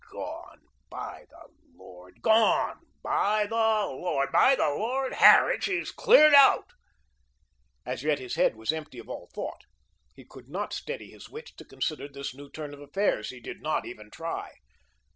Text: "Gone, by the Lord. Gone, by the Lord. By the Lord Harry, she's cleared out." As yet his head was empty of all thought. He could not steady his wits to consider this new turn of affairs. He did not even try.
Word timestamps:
"Gone, 0.09 0.61
by 0.89 1.27
the 1.29 1.47
Lord. 1.75 2.23
Gone, 2.23 2.79
by 3.03 3.45
the 3.45 3.53
Lord. 3.87 4.31
By 4.31 4.55
the 4.55 4.63
Lord 4.63 5.13
Harry, 5.13 5.59
she's 5.61 5.91
cleared 5.91 6.33
out." 6.33 6.71
As 7.85 8.01
yet 8.01 8.17
his 8.17 8.33
head 8.33 8.55
was 8.55 8.73
empty 8.73 8.97
of 8.97 9.07
all 9.09 9.29
thought. 9.35 9.61
He 10.15 10.25
could 10.25 10.49
not 10.49 10.73
steady 10.73 11.11
his 11.11 11.29
wits 11.29 11.53
to 11.53 11.65
consider 11.65 12.07
this 12.07 12.33
new 12.33 12.49
turn 12.49 12.73
of 12.73 12.79
affairs. 12.81 13.29
He 13.29 13.39
did 13.39 13.61
not 13.61 13.85
even 13.85 14.09
try. 14.09 14.55